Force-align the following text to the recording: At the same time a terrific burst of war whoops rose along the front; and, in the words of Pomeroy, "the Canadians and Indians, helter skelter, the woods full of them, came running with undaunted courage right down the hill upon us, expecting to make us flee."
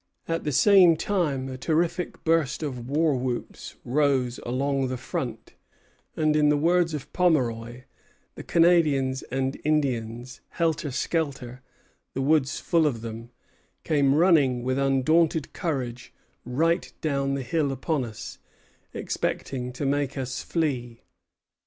At 0.27 0.45
the 0.45 0.51
same 0.51 0.97
time 0.97 1.47
a 1.47 1.59
terrific 1.59 2.23
burst 2.23 2.63
of 2.63 2.89
war 2.89 3.13
whoops 3.15 3.75
rose 3.85 4.39
along 4.43 4.87
the 4.87 4.97
front; 4.97 5.53
and, 6.15 6.35
in 6.35 6.49
the 6.49 6.57
words 6.57 6.95
of 6.95 7.13
Pomeroy, 7.13 7.83
"the 8.33 8.41
Canadians 8.41 9.21
and 9.21 9.61
Indians, 9.63 10.41
helter 10.57 10.89
skelter, 10.89 11.61
the 12.15 12.21
woods 12.23 12.59
full 12.59 12.87
of 12.87 13.01
them, 13.01 13.29
came 13.83 14.15
running 14.15 14.63
with 14.63 14.79
undaunted 14.79 15.53
courage 15.53 16.11
right 16.45 16.91
down 17.01 17.35
the 17.35 17.43
hill 17.43 17.71
upon 17.71 18.03
us, 18.03 18.39
expecting 18.95 19.71
to 19.73 19.85
make 19.85 20.17
us 20.17 20.41
flee." 20.41 21.03